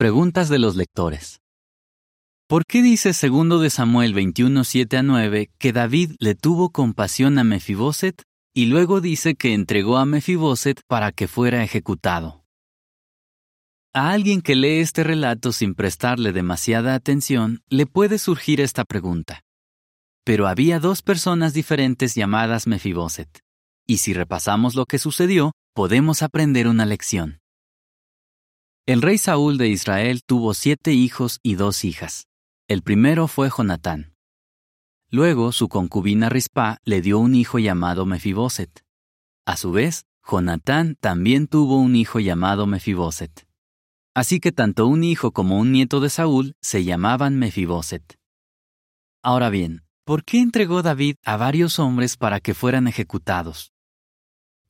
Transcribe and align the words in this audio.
Preguntas 0.00 0.48
de 0.48 0.58
los 0.58 0.76
lectores. 0.76 1.42
¿Por 2.48 2.64
qué 2.64 2.80
dice 2.80 3.12
segundo 3.12 3.58
de 3.58 3.68
Samuel 3.68 4.14
21, 4.14 4.64
7 4.64 4.96
a 4.96 5.02
9 5.02 5.50
que 5.58 5.74
David 5.74 6.12
le 6.18 6.34
tuvo 6.34 6.70
compasión 6.70 7.38
a 7.38 7.44
Mefiboset 7.44 8.22
y 8.54 8.64
luego 8.64 9.02
dice 9.02 9.34
que 9.34 9.52
entregó 9.52 9.98
a 9.98 10.06
Mefiboset 10.06 10.80
para 10.86 11.12
que 11.12 11.28
fuera 11.28 11.62
ejecutado? 11.62 12.46
A 13.92 14.12
alguien 14.12 14.40
que 14.40 14.56
lee 14.56 14.78
este 14.78 15.04
relato 15.04 15.52
sin 15.52 15.74
prestarle 15.74 16.32
demasiada 16.32 16.94
atención, 16.94 17.60
le 17.68 17.84
puede 17.84 18.16
surgir 18.16 18.62
esta 18.62 18.86
pregunta. 18.86 19.42
Pero 20.24 20.48
había 20.48 20.80
dos 20.80 21.02
personas 21.02 21.52
diferentes 21.52 22.14
llamadas 22.14 22.66
Mefiboset, 22.66 23.40
y 23.86 23.98
si 23.98 24.14
repasamos 24.14 24.74
lo 24.74 24.86
que 24.86 24.98
sucedió, 24.98 25.52
podemos 25.74 26.22
aprender 26.22 26.68
una 26.68 26.86
lección. 26.86 27.39
El 28.86 29.02
rey 29.02 29.18
Saúl 29.18 29.58
de 29.58 29.68
Israel 29.68 30.22
tuvo 30.24 30.54
siete 30.54 30.92
hijos 30.92 31.38
y 31.42 31.54
dos 31.54 31.84
hijas. 31.84 32.26
El 32.66 32.82
primero 32.82 33.28
fue 33.28 33.50
Jonatán. 33.50 34.14
Luego 35.10 35.52
su 35.52 35.68
concubina 35.68 36.28
Rispa 36.28 36.78
le 36.84 37.02
dio 37.02 37.18
un 37.18 37.34
hijo 37.34 37.58
llamado 37.58 38.06
Mefiboset. 38.06 38.84
A 39.44 39.56
su 39.56 39.70
vez, 39.70 40.06
Jonatán 40.26 40.96
también 40.98 41.46
tuvo 41.46 41.76
un 41.76 41.94
hijo 41.94 42.20
llamado 42.20 42.66
Mefiboset. 42.66 43.46
Así 44.14 44.40
que 44.40 44.50
tanto 44.50 44.86
un 44.86 45.04
hijo 45.04 45.32
como 45.32 45.58
un 45.58 45.72
nieto 45.72 46.00
de 46.00 46.10
Saúl 46.10 46.54
se 46.60 46.82
llamaban 46.82 47.38
Mefiboset. 47.38 48.18
Ahora 49.22 49.50
bien, 49.50 49.84
¿por 50.04 50.24
qué 50.24 50.40
entregó 50.40 50.82
David 50.82 51.16
a 51.24 51.36
varios 51.36 51.78
hombres 51.78 52.16
para 52.16 52.40
que 52.40 52.54
fueran 52.54 52.88
ejecutados? 52.88 53.72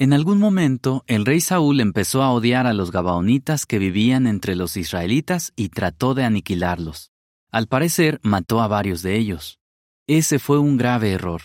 En 0.00 0.14
algún 0.14 0.38
momento, 0.38 1.04
el 1.08 1.26
rey 1.26 1.42
Saúl 1.42 1.78
empezó 1.78 2.22
a 2.22 2.32
odiar 2.32 2.66
a 2.66 2.72
los 2.72 2.90
Gabaonitas 2.90 3.66
que 3.66 3.78
vivían 3.78 4.26
entre 4.26 4.56
los 4.56 4.78
israelitas 4.78 5.52
y 5.56 5.68
trató 5.68 6.14
de 6.14 6.24
aniquilarlos. 6.24 7.12
Al 7.50 7.66
parecer, 7.66 8.18
mató 8.22 8.62
a 8.62 8.66
varios 8.66 9.02
de 9.02 9.18
ellos. 9.18 9.60
Ese 10.06 10.38
fue 10.38 10.58
un 10.58 10.78
grave 10.78 11.12
error, 11.12 11.42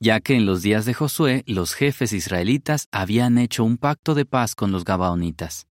ya 0.00 0.20
que 0.20 0.36
en 0.36 0.46
los 0.46 0.62
días 0.62 0.86
de 0.86 0.94
Josué 0.94 1.44
los 1.46 1.74
jefes 1.74 2.14
israelitas 2.14 2.88
habían 2.92 3.36
hecho 3.36 3.62
un 3.62 3.76
pacto 3.76 4.14
de 4.14 4.24
paz 4.24 4.54
con 4.54 4.72
los 4.72 4.86
Gabaonitas. 4.86 5.66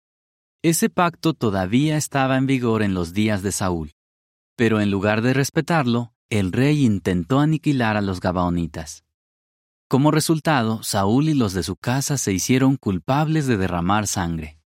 Ese 0.63 0.91
pacto 0.91 1.33
todavía 1.33 1.97
estaba 1.97 2.37
en 2.37 2.45
vigor 2.45 2.83
en 2.83 2.93
los 2.93 3.15
días 3.15 3.43
de 3.43 3.53
Saúl. 3.53 3.93
Pero 4.57 4.83
en 4.83 4.91
lugar 4.91 5.23
de 5.23 5.33
respetarlo, 5.33 6.13
el 6.29 6.53
rey 6.53 6.85
intentó 6.85 7.41
aniquilar 7.41 7.97
a 7.97 8.03
los 8.03 8.21
Gabaonitas. 8.21 9.06
Como 9.89 10.11
resultado, 10.11 10.83
Saúl 10.83 11.29
y 11.29 11.35
los 11.35 11.53
de 11.53 11.63
su 11.63 11.77
casa 11.77 12.19
se 12.19 12.33
hicieron 12.33 12.77
culpables 12.77 13.47
de 13.47 13.57
derramar 13.57 14.09
sangre. 14.09 14.59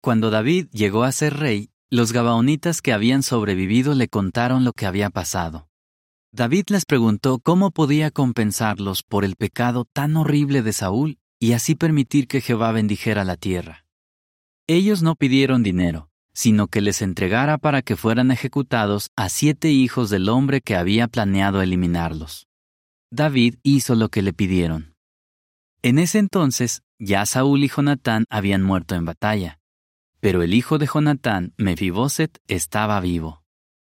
Cuando 0.00 0.30
David 0.30 0.68
llegó 0.70 1.02
a 1.02 1.10
ser 1.10 1.38
rey, 1.38 1.70
los 1.90 2.12
gabaonitas 2.12 2.80
que 2.80 2.92
habían 2.92 3.24
sobrevivido 3.24 3.94
le 3.94 4.06
contaron 4.06 4.64
lo 4.64 4.72
que 4.72 4.86
había 4.86 5.10
pasado. 5.10 5.68
David 6.30 6.66
les 6.68 6.84
preguntó 6.84 7.40
cómo 7.40 7.72
podía 7.72 8.12
compensarlos 8.12 9.02
por 9.02 9.24
el 9.24 9.34
pecado 9.34 9.86
tan 9.92 10.16
horrible 10.16 10.62
de 10.62 10.72
Saúl 10.72 11.18
y 11.40 11.52
así 11.52 11.74
permitir 11.74 12.28
que 12.28 12.40
Jehová 12.40 12.70
bendijera 12.70 13.24
la 13.24 13.36
tierra. 13.36 13.84
Ellos 14.68 15.02
no 15.02 15.16
pidieron 15.16 15.64
dinero, 15.64 16.10
sino 16.32 16.68
que 16.68 16.80
les 16.80 17.02
entregara 17.02 17.58
para 17.58 17.82
que 17.82 17.96
fueran 17.96 18.30
ejecutados 18.30 19.10
a 19.16 19.28
siete 19.28 19.70
hijos 19.70 20.10
del 20.10 20.28
hombre 20.28 20.60
que 20.60 20.76
había 20.76 21.08
planeado 21.08 21.60
eliminarlos. 21.60 22.46
David 23.14 23.58
hizo 23.62 23.94
lo 23.94 24.08
que 24.08 24.22
le 24.22 24.32
pidieron. 24.32 24.96
En 25.82 26.00
ese 26.00 26.18
entonces, 26.18 26.82
ya 26.98 27.24
Saúl 27.26 27.62
y 27.62 27.68
Jonatán 27.68 28.24
habían 28.28 28.64
muerto 28.64 28.96
en 28.96 29.04
batalla, 29.04 29.60
pero 30.18 30.42
el 30.42 30.52
hijo 30.52 30.78
de 30.78 30.88
Jonatán, 30.92 31.54
Mefiboset, 31.56 32.40
estaba 32.48 32.98
vivo. 32.98 33.44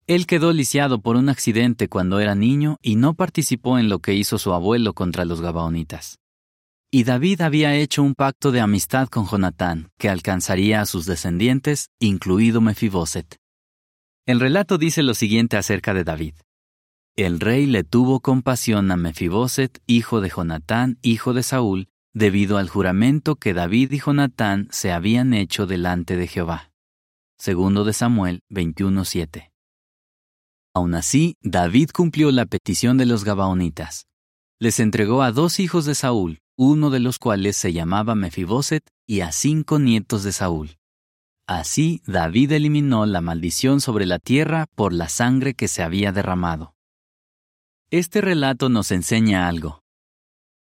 Él 0.06 0.28
quedó 0.28 0.52
lisiado 0.52 1.00
por 1.00 1.16
un 1.16 1.30
accidente 1.30 1.88
cuando 1.88 2.20
era 2.20 2.36
niño 2.36 2.76
y 2.80 2.94
no 2.94 3.14
participó 3.14 3.80
en 3.80 3.88
lo 3.88 3.98
que 3.98 4.14
hizo 4.14 4.38
su 4.38 4.52
abuelo 4.52 4.94
contra 4.94 5.24
los 5.24 5.40
Gabaonitas. 5.40 6.20
Y 6.88 7.02
David 7.02 7.40
había 7.40 7.74
hecho 7.74 8.04
un 8.04 8.14
pacto 8.14 8.52
de 8.52 8.60
amistad 8.60 9.08
con 9.08 9.26
Jonatán, 9.26 9.90
que 9.98 10.08
alcanzaría 10.08 10.80
a 10.80 10.86
sus 10.86 11.06
descendientes, 11.06 11.90
incluido 11.98 12.60
Mefiboset. 12.60 13.36
El 14.26 14.38
relato 14.38 14.78
dice 14.78 15.02
lo 15.02 15.14
siguiente 15.14 15.56
acerca 15.56 15.92
de 15.92 16.04
David. 16.04 16.34
El 17.18 17.40
rey 17.40 17.66
le 17.66 17.82
tuvo 17.82 18.20
compasión 18.20 18.92
a 18.92 18.96
Mefiboset, 18.96 19.82
hijo 19.88 20.20
de 20.20 20.28
Jonatán, 20.28 21.00
hijo 21.02 21.34
de 21.34 21.42
Saúl, 21.42 21.88
debido 22.14 22.58
al 22.58 22.68
juramento 22.68 23.34
que 23.34 23.54
David 23.54 23.90
y 23.90 23.98
Jonatán 23.98 24.68
se 24.70 24.92
habían 24.92 25.34
hecho 25.34 25.66
delante 25.66 26.16
de 26.16 26.28
Jehová. 26.28 26.70
Segundo 27.36 27.82
de 27.82 27.92
Samuel 27.92 28.44
21:7. 28.50 29.50
Aún 30.72 30.94
así, 30.94 31.34
David 31.42 31.90
cumplió 31.92 32.30
la 32.30 32.46
petición 32.46 32.98
de 32.98 33.06
los 33.06 33.24
Gabaonitas. 33.24 34.06
Les 34.60 34.78
entregó 34.78 35.24
a 35.24 35.32
dos 35.32 35.58
hijos 35.58 35.86
de 35.86 35.96
Saúl, 35.96 36.38
uno 36.56 36.88
de 36.88 37.00
los 37.00 37.18
cuales 37.18 37.56
se 37.56 37.72
llamaba 37.72 38.14
Mefiboset, 38.14 38.88
y 39.08 39.22
a 39.22 39.32
cinco 39.32 39.80
nietos 39.80 40.22
de 40.22 40.30
Saúl. 40.30 40.78
Así 41.48 42.00
David 42.06 42.52
eliminó 42.52 43.06
la 43.06 43.20
maldición 43.20 43.80
sobre 43.80 44.06
la 44.06 44.20
tierra 44.20 44.66
por 44.76 44.92
la 44.92 45.08
sangre 45.08 45.54
que 45.54 45.66
se 45.66 45.82
había 45.82 46.12
derramado. 46.12 46.77
Este 47.90 48.20
relato 48.20 48.68
nos 48.68 48.90
enseña 48.90 49.48
algo. 49.48 49.82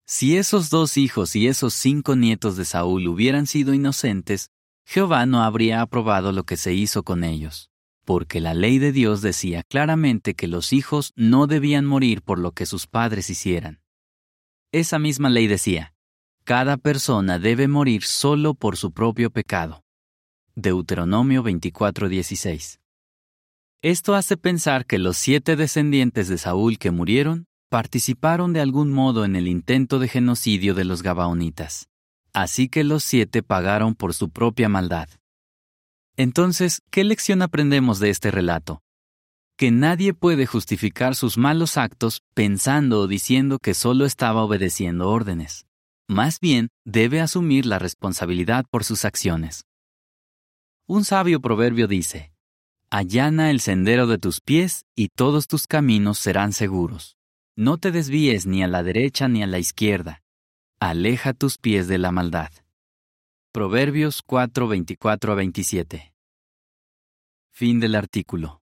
Si 0.06 0.36
esos 0.36 0.70
dos 0.70 0.98
hijos 0.98 1.38
y 1.38 1.48
esos 1.48 1.74
cinco 1.74 2.18
nietos 2.18 2.58
de 2.58 2.66
Saúl 2.66 3.08
hubieran 3.08 3.48
sido 3.48 3.74
inocentes, 3.74 4.50
Jehová 4.86 5.26
no 5.26 5.42
habría 5.42 5.80
aprobado 5.80 6.34
lo 6.34 6.44
que 6.44 6.58
se 6.58 6.74
hizo 6.74 7.04
con 7.04 7.24
ellos, 7.24 7.70
porque 8.04 8.42
la 8.42 8.54
ley 8.54 8.78
de 8.78 8.92
Dios 8.92 9.22
decía 9.22 9.64
claramente 9.64 10.34
que 10.34 10.50
los 10.50 10.74
hijos 10.74 11.14
no 11.16 11.48
debían 11.48 11.86
morir 11.86 12.24
por 12.24 12.40
lo 12.40 12.52
que 12.52 12.66
sus 12.66 12.88
padres 12.88 13.30
hicieran. 13.30 13.80
Esa 14.74 15.00
misma 15.00 15.30
ley 15.30 15.48
decía, 15.48 15.94
cada 16.44 16.76
persona 16.76 17.40
debe 17.40 17.70
morir 17.70 18.04
solo 18.04 18.54
por 18.54 18.76
su 18.76 18.92
propio 18.92 19.32
pecado. 19.32 19.86
Deuteronomio 20.56 21.42
24:16. 21.42 22.83
Esto 23.84 24.16
hace 24.16 24.38
pensar 24.38 24.86
que 24.86 24.98
los 24.98 25.18
siete 25.18 25.58
descendientes 25.58 26.30
de 26.30 26.38
Saúl 26.38 26.78
que 26.78 26.90
murieron 26.90 27.48
participaron 27.70 28.54
de 28.54 28.62
algún 28.62 28.94
modo 28.94 29.26
en 29.26 29.36
el 29.36 29.46
intento 29.46 30.00
de 30.00 30.08
genocidio 30.08 30.74
de 30.74 30.86
los 30.86 31.04
Gabaonitas. 31.04 31.90
Así 32.32 32.70
que 32.70 32.86
los 32.86 33.04
siete 33.04 33.44
pagaron 33.44 33.94
por 33.94 34.14
su 34.14 34.30
propia 34.30 34.70
maldad. 34.70 35.10
Entonces, 36.16 36.82
¿qué 36.92 37.04
lección 37.04 37.42
aprendemos 37.42 38.00
de 38.00 38.10
este 38.10 38.32
relato? 38.32 38.82
Que 39.58 39.70
nadie 39.70 40.14
puede 40.14 40.46
justificar 40.46 41.14
sus 41.14 41.38
malos 41.38 41.76
actos 41.76 42.22
pensando 42.34 43.02
o 43.02 43.08
diciendo 43.08 43.58
que 43.62 43.74
solo 43.74 44.06
estaba 44.06 44.44
obedeciendo 44.44 45.10
órdenes. 45.10 45.66
Más 46.08 46.40
bien, 46.40 46.70
debe 46.86 47.20
asumir 47.20 47.66
la 47.66 47.80
responsabilidad 47.80 48.64
por 48.72 48.86
sus 48.86 49.04
acciones. 49.04 49.66
Un 50.88 51.04
sabio 51.04 51.42
proverbio 51.42 51.88
dice, 51.90 52.33
Allana 52.96 53.50
el 53.50 53.60
sendero 53.60 54.06
de 54.06 54.20
tus 54.20 54.40
pies 54.40 54.86
y 54.96 55.08
todos 55.08 55.48
tus 55.48 55.66
caminos 55.66 56.20
serán 56.20 56.54
seguros. 56.54 57.18
No 57.56 57.80
te 57.80 57.92
desvíes 57.92 58.46
ni 58.46 58.62
a 58.62 58.68
la 58.68 58.84
derecha 58.84 59.28
ni 59.28 59.42
a 59.42 59.48
la 59.48 59.58
izquierda. 59.58 60.22
Aleja 60.80 61.34
tus 61.34 61.58
pies 61.58 61.88
de 61.88 61.98
la 61.98 62.12
maldad. 62.12 62.52
Proverbios 63.52 64.22
4, 64.22 64.68
24 64.68 65.32
a 65.32 65.36
27. 65.36 66.14
Fin 67.52 67.80
del 67.80 67.96
artículo. 67.96 68.63